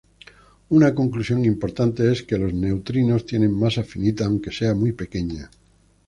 [0.69, 5.51] Una conclusión importante es que los neutrinos tienen masa finita, aunque sea muy pequeña.